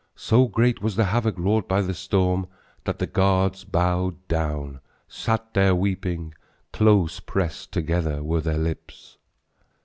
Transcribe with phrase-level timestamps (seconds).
[0.15, 2.47] So great was the havoc wrought by the storm
[2.85, 6.33] that The gods bowed down, sat there weeping,
[6.73, 9.19] Close pressed together were their lips.